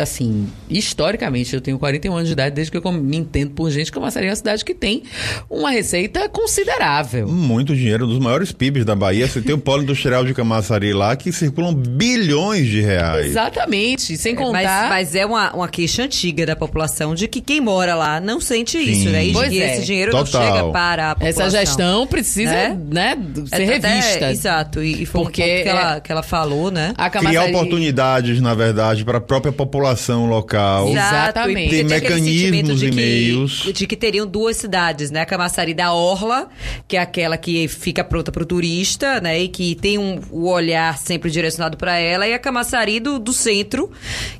[0.00, 3.90] assim, historicamente, eu tenho 41 anos de idade, desde que eu me entendo por gente,
[3.90, 5.02] Camaçaria é uma cidade que tem
[5.48, 7.28] uma receita considerável.
[7.28, 9.26] Muito dinheiro, um dos maiores PIBs da Bahia.
[9.26, 13.26] Você tem o polo industrial de Camaçari lá que circulam bilhões de reais.
[13.26, 14.88] Exatamente, sem Mas, contar...
[14.88, 18.78] mas é uma, uma queixa antiga da população de que quem mora lá não sente
[18.78, 19.10] isso, Sim.
[19.10, 19.26] né?
[19.26, 19.74] E Pois que é.
[19.76, 20.40] esse dinheiro Total.
[20.40, 21.46] não chega para a população.
[21.46, 22.78] Essa gestão precisa, Né?
[22.90, 24.30] né, ser É, até- revista.
[24.30, 26.92] exato, e, e foi Porque um ponto que, é- ela, que ela falou, né?
[26.96, 30.88] A Criar oportunidades, na verdade, para a própria população local.
[30.88, 31.70] Exatamente.
[31.70, 31.88] Tem aquele
[32.20, 33.70] mecanismos e que- meios.
[33.74, 35.20] De que teriam duas cidades, né?
[35.20, 36.48] A Camaçari da Orla,
[36.88, 39.40] que é aquela que fica pronta para o turista, né?
[39.40, 42.26] E que tem um, o olhar sempre direcionado para ela.
[42.26, 43.90] E a Camaçari do, do centro,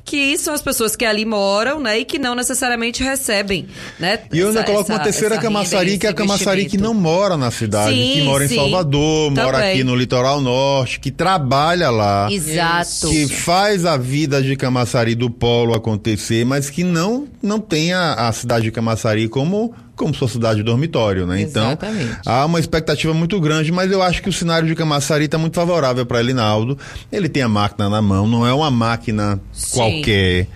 [0.03, 1.99] que são as pessoas que ali moram, né?
[1.99, 3.67] E que não necessariamente recebem,
[3.99, 4.19] né?
[4.31, 6.91] E eu ainda essa- coloco uma essa- terceira Camaçari, que é a Camaçari que não
[6.91, 7.01] investimento.
[7.21, 8.55] Mora na cidade, Sim, que mora em sim.
[8.55, 9.73] Salvador, mora Também.
[9.73, 12.27] aqui no litoral norte, que trabalha lá.
[12.31, 13.09] Exato.
[13.09, 18.27] que faz a vida de Camaçari do polo acontecer, mas que não não tem a,
[18.27, 21.41] a cidade de Camaçari como como sua cidade dormitório, né?
[21.41, 22.17] Então, Exatamente.
[22.25, 25.53] há uma expectativa muito grande, mas eu acho que o cenário de Camaçari está muito
[25.55, 26.75] favorável para Elinaldo.
[27.11, 29.77] Ele tem a máquina na mão, não é uma máquina Sim.
[29.77, 30.47] qualquer.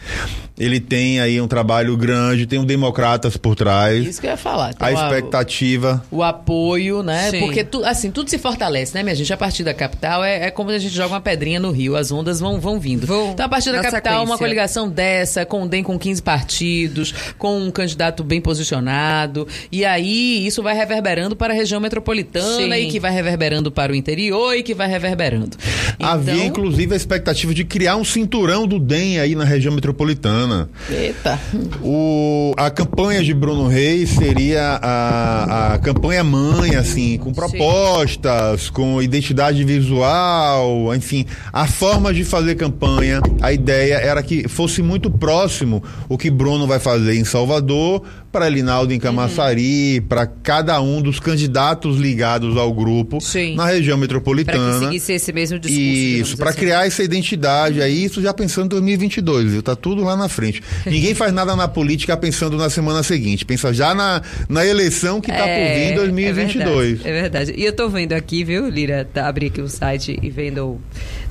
[0.57, 4.07] Ele tem aí um trabalho grande, tem um Democratas por trás.
[4.07, 4.71] Isso que eu ia falar.
[4.71, 7.29] Então, a expectativa o apoio, né?
[7.29, 7.39] Sim.
[7.41, 9.33] Porque tu- assim, tudo se fortalece, né, minha gente?
[9.33, 12.09] A partir da capital é, é como a gente joga uma pedrinha no rio, as
[12.09, 13.05] ondas vão, vão vindo.
[13.05, 14.37] Vão então, a partir da capital, uma sequência.
[14.37, 19.34] coligação dessa, com o DEM com 15 partidos, com um candidato bem posicionado,
[19.71, 22.87] e aí isso vai reverberando para a região metropolitana Sim.
[22.87, 25.57] e que vai reverberando para o interior e que vai reverberando.
[25.99, 30.69] Havia, Então- inclusive, a expectativa de criar um cinturão do DEM aí na região metropolitana.
[30.89, 31.39] Eita.
[31.81, 39.01] O, a campanha de Bruno Reis seria a, a campanha mãe, assim, com propostas, com
[39.01, 43.21] identidade visual, enfim, a forma de fazer campanha.
[43.41, 48.49] A ideia era que fosse muito próximo o que Bruno vai fazer em Salvador, para
[48.49, 53.55] Linaldo em Camaçari, para cada um dos candidatos ligados ao grupo Sim.
[53.55, 54.79] na região Para metropolitana.
[54.79, 55.81] que seguisse esse mesmo discurso.
[55.81, 56.59] Isso, para assim.
[56.59, 59.63] criar essa identidade aí, isso já pensando em 2022, viu?
[59.63, 60.61] Tá tudo lá na frente.
[60.85, 65.31] Ninguém faz nada na política pensando na semana seguinte, pensa já na, na eleição que
[65.31, 66.65] tá por vir em 2022.
[66.65, 67.53] É verdade, é verdade.
[67.57, 69.07] E eu tô vendo aqui, viu, Lira?
[69.13, 70.79] Tá, abri aqui o site e vendo.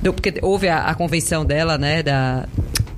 [0.02, 2.02] do- porque houve a, a convenção dela, né?
[2.02, 2.46] Da,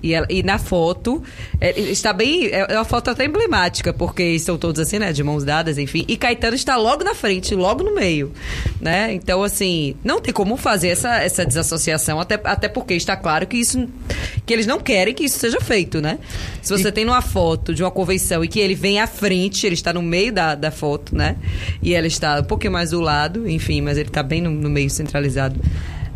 [0.06, 1.22] e, ela- e na foto,
[1.60, 2.48] é, está bem.
[2.52, 5.12] É uma foto até emblemática, porque estão todos assim, né?
[5.12, 6.04] De mãos dadas, enfim.
[6.08, 8.32] E Caetano está logo na frente, logo no meio.
[8.80, 9.12] né?
[9.12, 13.56] Então, assim, não tem como fazer essa, essa desassociação, até, até porque está claro que
[13.56, 13.88] isso.
[14.44, 16.18] que eles não querem que isso seja feito, né?
[16.62, 19.74] Se você tem numa foto de uma convenção e que ele vem à frente, ele
[19.74, 21.36] está no meio da, da foto, né?
[21.82, 24.68] E ela está um pouquinho mais do lado, enfim, mas ele está bem no, no
[24.70, 25.58] meio centralizado.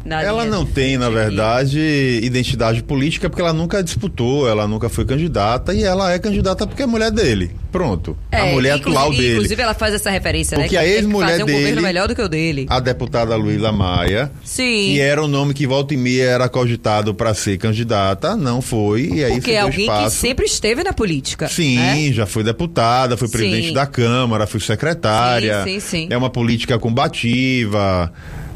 [0.05, 5.05] Ela não tem, na de- verdade, identidade política porque ela nunca disputou, ela nunca foi
[5.05, 7.51] candidata e ela é candidata porque é mulher dele.
[7.71, 8.17] Pronto.
[8.33, 9.33] a É, mulher inclusive- atual dele.
[9.35, 10.81] Inclusive, ela faz essa referência, Porque né?
[10.81, 12.67] a que tem que ex-mulher um governo dele- melhor do que o dele.
[12.69, 14.65] A deputada Luísa Maia, Sim.
[14.95, 19.11] que era o nome que volta e meia era cogitado para ser candidata, não foi,
[19.15, 20.05] e aí Porque é alguém espaço.
[20.17, 21.47] que sempre esteve na política.
[21.49, 22.13] Sim, né?
[22.13, 23.75] já foi deputada, foi presidente Sim.
[23.75, 25.63] da Câmara, foi secretária.
[25.63, 26.07] Sim, sim, sim.
[26.11, 28.13] É uma política combativa.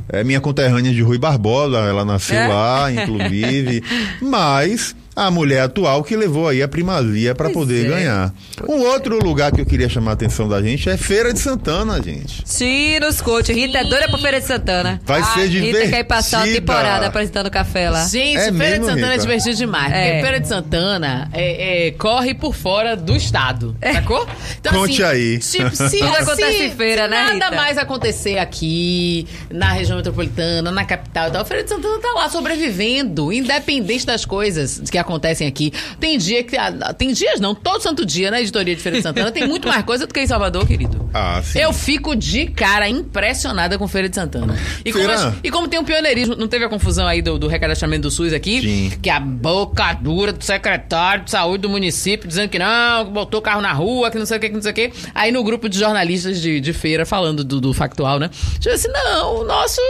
[0.08, 2.48] É minha conterrânea de Rui Barbosa, ela nasceu É?
[2.48, 3.82] lá, inclusive.
[4.20, 7.88] Mas a mulher atual que levou aí a primazia para Pois poder é.
[7.88, 8.34] ganhar.
[8.68, 12.02] Um outro lugar que eu queria chamar a atenção da gente é Feira de Santana,
[12.02, 12.42] gente.
[12.44, 13.52] Sim, nos coach.
[13.52, 15.00] Rita é doida pra Feira de Santana.
[15.04, 18.04] Vai ser Rita quer ir passar uma temporada apresentando café lá.
[18.06, 19.14] Gente, É Feira mesmo, de Santana Rita?
[19.14, 19.92] é divertido demais.
[19.92, 20.04] É.
[20.08, 24.26] Porque Feira de Santana é, é, corre por fora do estado, sacou?
[24.60, 25.38] Então, Conte aí.
[25.38, 27.50] Tipo, se, Tudo acontece se- em feira, se né, nada Rita?
[27.56, 32.28] mais acontecer aqui, na região metropolitana, na capital e tal, Feira de Santana tá lá
[32.28, 35.72] sobrevivendo, independente das coisas que acontecem aqui.
[36.00, 36.56] Tem dia que.
[36.56, 39.68] ah, Tem dias não, todo santo dia na editoria de Feira de Santana tem muito
[39.68, 41.04] mais coisa do que em Salvador, querido.
[41.16, 41.60] Ah, sim.
[41.60, 44.58] Eu fico de cara impressionada com Feira de Santana.
[44.84, 47.46] E como, as- e como tem um pioneirismo, não teve a confusão aí do, do
[47.46, 48.60] recadastramento do SUS aqui?
[48.60, 48.98] Sim.
[49.00, 53.40] Que a boca dura do secretário de saúde do município dizendo que não, que botou
[53.40, 54.92] carro na rua, que não sei o que, que não sei o que.
[55.14, 58.28] Aí no grupo de jornalistas de, de feira falando do, do factual, né?
[58.58, 59.80] Tipo assim, não, o nosso.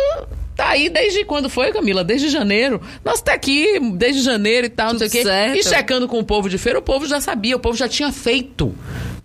[0.57, 2.05] Tá aí desde quando foi, Camila?
[2.05, 2.81] Desde janeiro.
[3.05, 5.25] Nós tá aqui desde janeiro e tal, não sei o Tudo quê.
[5.25, 5.57] certo.
[5.59, 8.12] E checando com o povo de feira, o povo já sabia, o povo já tinha
[8.12, 8.75] feito.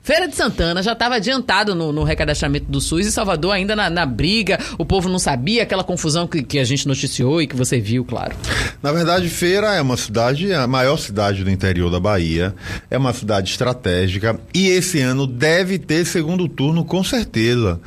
[0.01, 3.89] Feira de Santana já estava adiantado no, no recadastramento do SUS e Salvador ainda na,
[3.89, 7.55] na briga, o povo não sabia, aquela confusão que, que a gente noticiou e que
[7.55, 8.35] você viu, claro.
[8.81, 12.55] Na verdade, Feira é uma cidade, a maior cidade do interior da Bahia,
[12.89, 17.79] é uma cidade estratégica e esse ano deve ter segundo turno com certeza.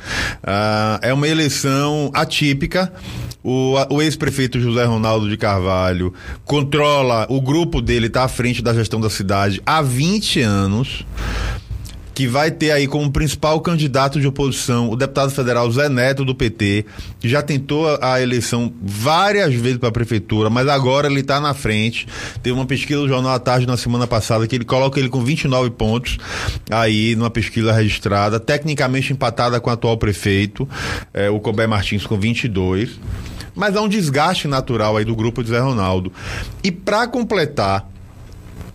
[0.43, 2.93] Ah, é uma eleição atípica.
[3.43, 6.13] O, o ex-prefeito José Ronaldo de Carvalho
[6.45, 11.05] controla, o grupo dele está à frente da gestão da cidade há 20 anos
[12.13, 16.35] que vai ter aí como principal candidato de oposição o deputado federal Zé Neto do
[16.35, 16.85] PT,
[17.19, 21.53] que já tentou a, eleição várias vezes para a prefeitura, mas agora ele está na
[21.53, 22.07] frente.
[22.41, 25.23] Teve uma pesquisa do Jornal à Tarde na semana passada que ele coloca ele com
[25.23, 26.17] 29 pontos
[26.69, 30.67] aí numa pesquisa registrada, tecnicamente empatada com o atual prefeito,
[31.13, 32.99] eh, o Cobé Martins com 22.
[33.55, 36.11] Mas há um desgaste natural aí do grupo de Zé Ronaldo.
[36.63, 37.87] E para completar,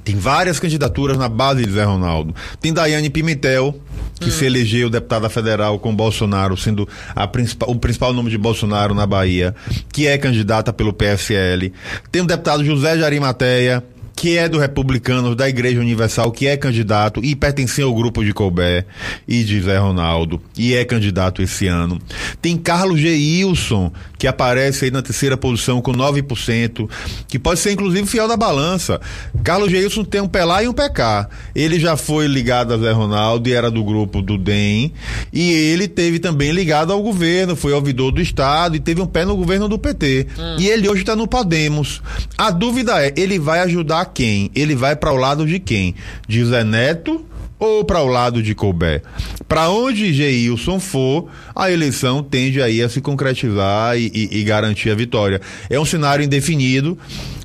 [0.09, 2.35] tem várias candidaturas na base de Zé Ronaldo.
[2.63, 3.79] Tem Daiane Pimentel,
[4.19, 6.89] que se elegeu deputada federal com Bolsonaro, sendo
[7.31, 9.55] principal, o principal nome de Bolsonaro na Bahia,
[9.93, 11.75] que é candidata pelo PSL.
[12.11, 13.85] Tem o deputado José Jarimateia,
[14.19, 18.33] que é do Republicanos, da Igreja Universal, que é candidato e pertencia ao grupo de
[18.33, 18.85] Colbert
[19.29, 22.01] e de Zé Ronaldo, e é candidato esse ano.
[22.43, 23.11] Tem Carlos G.
[23.11, 26.91] Wilson, que aparece aí na terceira posição com 9%,
[27.29, 29.01] que pode ser inclusive fiel da balança.
[29.45, 29.85] Carlos G.
[29.85, 31.29] Wilson tem um PLA e um PK.
[31.55, 34.93] Ele já foi ligado a Zé Ronaldo e era do grupo do DEM,
[35.33, 39.25] e ele teve também ligado ao governo, foi ouvidor do Estado e teve um pé
[39.25, 40.27] no governo do PT.
[40.59, 42.03] E ele hoje está no Podemos.
[42.37, 44.51] A dúvida é, ele vai ajudar quem?
[44.55, 45.95] Ele vai para o lado de quem?
[46.27, 47.25] De Zé Neto
[47.59, 49.03] ou para o lado de Colbert?
[49.49, 54.91] Para onde Geilson for, a eleição tende aí a se concretizar e, e- e garantir
[54.91, 55.41] a vitória.
[55.71, 56.97] É um cenário indefinido.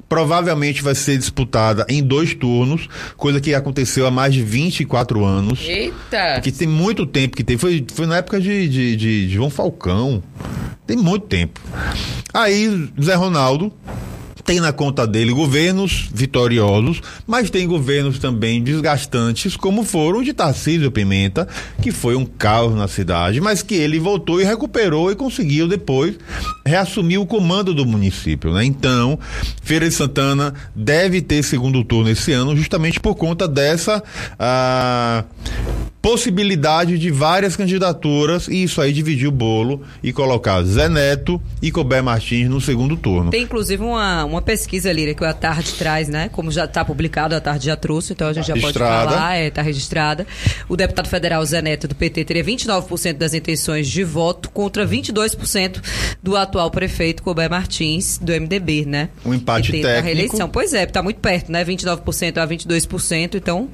[0.10, 2.88] Provavelmente vai ser disputada em dois turnos,
[3.18, 5.62] coisa que aconteceu há mais de 24 anos.
[5.64, 6.40] Eita!
[6.40, 7.58] Que tem muito tempo que tem.
[7.58, 10.22] Foi, foi na época de, de, de João Falcão.
[10.86, 11.60] Tem muito tempo.
[12.32, 13.74] Aí, Zé Ronaldo
[14.46, 20.34] tem na conta dele governos vitoriosos, mas tem governos também desgastantes, como foram o de
[20.34, 21.48] Tarcísio Pimenta,
[21.82, 26.16] que foi um caos na cidade, mas que ele voltou e recuperou e conseguiu depois
[26.66, 28.54] reassumir o comando do município.
[28.54, 28.66] Né?
[28.66, 29.18] Então,
[29.62, 34.04] Feira de Santana deve ter segundo turno esse ano, justamente por conta dessa.
[34.38, 35.24] ah,
[36.04, 41.72] possibilidade de várias candidaturas e isso aí dividir o bolo e colocar Zé Neto e
[41.72, 43.32] Colbert Martins no segundo turno.
[43.32, 46.30] Tem inclusive uma, uma pesquisa, Lira, que o A Tarde traz, né?
[46.34, 49.12] Como já está publicado, a Tarde já trouxe, então a gente já pode Registrada.
[49.12, 50.28] falar, está registrada.
[50.68, 55.82] O deputado federal Zé Neto do PT teria 29% das intenções de voto contra 22%
[56.22, 59.08] do atual prefeito Colbert Martins, do MDB, né?
[59.26, 60.06] Um empate Que a técnico.
[60.06, 60.50] reeleição.
[60.50, 61.64] Pois é, está muito perto, né?
[61.64, 63.70] 29% a 22%, então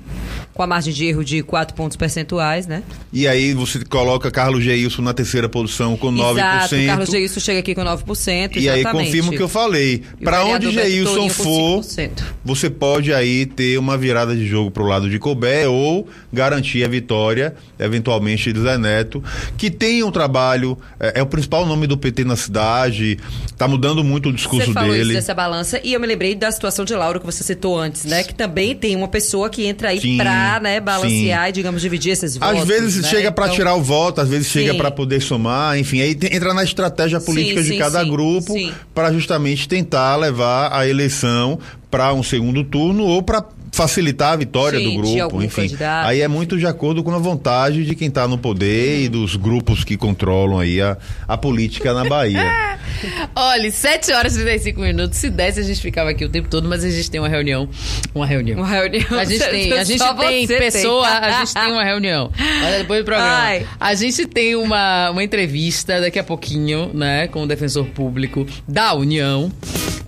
[0.53, 2.18] com a margem de erro de 4 pontos percentuais,
[2.67, 2.83] né?
[3.11, 6.31] E aí você coloca Carlos Geilson na terceira posição com 9%.
[6.31, 9.05] Exato, o Carlos Geilson chega aqui com 9%, E aí exatamente.
[9.07, 10.03] confirma o que eu falei.
[10.19, 12.11] O Para onde Geilson for, 5%.
[12.43, 16.87] você pode aí ter uma virada de jogo pro lado de Colbert ou garantir a
[16.87, 19.23] vitória, eventualmente, de Zé Neto,
[19.57, 23.17] que tem um trabalho, é, é o principal nome do PT na cidade,
[23.57, 25.03] tá mudando muito o discurso Você falou dele.
[25.03, 28.05] isso dessa balança e eu me lembrei da situação de Lauro que você citou antes,
[28.05, 28.23] né?
[28.23, 32.08] Que também tem uma pessoa que entra aí Sim, pra, né, balancear e, digamos, dividir
[32.09, 32.61] esses votos.
[32.61, 33.09] Às vezes né?
[33.09, 34.77] chega para Então, tirar o voto, às vezes chega Sim.
[34.77, 38.53] para poder somar, enfim, aí tem- entra na estratégia política de sim, cada sim, grupo
[38.93, 43.43] para justamente tentar levar a eleição para um segundo turno ou para
[43.79, 45.61] facilitar a vitória Sim, do grupo, enfim.
[45.61, 46.07] candidato.
[46.07, 49.37] Aí é muito de acordo com a vontade de quem está no poder e dos
[49.37, 52.77] grupos que controlam aí a, a política na Bahia.
[53.33, 55.17] Olha, 7 horas e 35 minutos.
[55.17, 57.69] Se desse, a gente ficava aqui o tempo todo, mas a gente tem uma reunião.
[58.13, 58.57] Uma reunião.
[58.57, 59.17] Uma reunião.
[59.17, 61.29] A gente tem, a gente Só tem pessoa, tem.
[61.29, 62.31] a gente tem uma reunião.
[62.37, 63.31] Olha, depois do programa.
[63.31, 63.65] Ai.
[63.79, 68.93] A gente tem uma, uma entrevista daqui a pouquinho, né, com o defensor público da
[68.93, 69.49] União.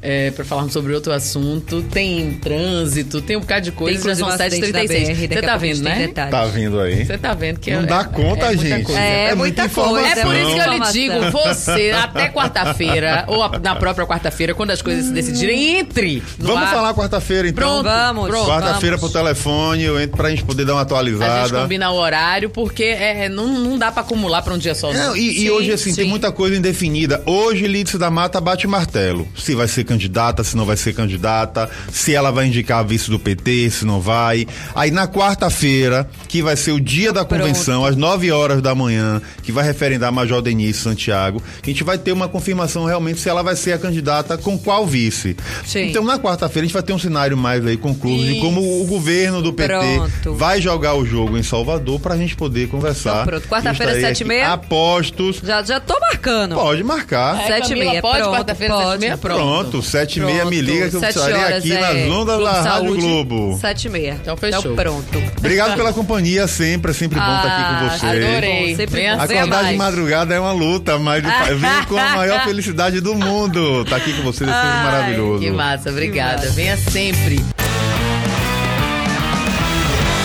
[0.02, 1.84] É, para falarmos sobre outro assunto.
[1.84, 4.00] Tem trânsito, tem um bocado de Tem coisa.
[4.00, 5.06] Inclusive são um acidente da 7h36.
[5.08, 6.08] BR, Você tá vendo, tem né?
[6.08, 6.32] detalhes.
[6.32, 7.06] Tá vendo aí?
[7.06, 8.86] Você tá vendo que Não é- dá conta, é muita gente.
[8.86, 9.00] coisa.
[9.00, 13.60] É, muita coisa, É por isso que eu lhe digo, você, até quarta-feira, ou a-
[13.60, 16.24] na própria quarta-feira, quando as coisas se decidirem, entre.
[16.38, 16.72] no Vamos ar.
[16.74, 17.62] falar quarta-feira então.
[17.64, 18.48] Pronto, Vamos, pronto.
[18.50, 19.14] Quarta-feira vamos.
[19.14, 21.62] telefone, eu entro pra gente poder dar uma A gente atualizada.
[21.62, 24.92] combina o horário, porque é, não, não dá pra acumular pra um dia só.
[24.92, 26.10] Não, e, e Sim, hoje, assim, tem sim.
[26.10, 27.22] muita coisa indefinida.
[27.26, 29.28] Hoje, Lídice da Mata bate martelo.
[29.38, 33.10] Se vai ser candidata, se não vai ser candidata, se ela vai indicar a vice
[33.10, 34.48] do PT, se não vai.
[34.74, 39.22] Aí, na quarta-feira, que vai ser o dia da convenção, às 9 horas da manhã,
[39.44, 43.44] que vai referendar Major Denise Santiago, a gente vai ter uma confirmação realmente se ela
[43.44, 45.36] vai ser a candidata com qual vice.
[45.66, 45.90] Sim.
[45.90, 48.86] Então, na quarta-feira, a gente vai ter um cenário mais aí concluído de como o
[48.86, 50.34] governo do PT Pronto.
[50.36, 53.12] vai jogar o jogo em Salvador pra gente poder conversar.
[53.12, 53.48] Então, pronto.
[53.48, 54.54] Quarta-feira, sete e meia?
[54.54, 55.42] Apostos.
[55.44, 56.56] Já, já tô marcando.
[56.56, 57.42] Pode marcar.
[57.42, 59.38] É, Sete e meia, pode, pronto, quarta-feira, sete e meia, pronto.
[59.42, 62.44] Pronto, sete e meia me liga que eu estarei horas aqui é nas ondas Globo
[62.44, 63.58] da Rádio Saúde, Globo.
[63.60, 64.18] Sete e meia.
[64.22, 64.76] Então, fechou.
[64.76, 65.24] pronto.
[65.38, 68.06] Obrigado pela companhia sempre, é sempre bom estar aqui com você.
[68.06, 68.76] Ah, Adorei.
[68.76, 71.24] Sempre Acordar de madrugada é uma luta, mas
[71.58, 73.86] vem com a maior felicidade do mundo.
[73.86, 75.40] Tá aqui com vocês é sempre Ai, maravilhoso.
[75.44, 76.50] Que massa, obrigada.
[76.52, 77.44] Venha sempre.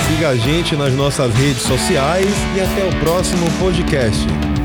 [0.08, 2.26] Siga a gente nas nossas redes sociais
[2.56, 4.55] e até o próximo podcast.